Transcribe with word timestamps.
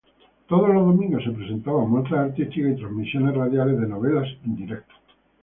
Todos 0.47 0.69
los 0.73 0.83
domingos 0.83 1.23
se 1.23 1.29
presentaban 1.29 1.87
muestras 1.91 2.29
artísticas 2.31 2.71
y 2.71 2.75
transmisiones 2.77 3.35
radiales 3.35 3.79
de 3.79 3.87
novelas 3.87 4.27
en 4.45 4.55
directo. 4.55 4.93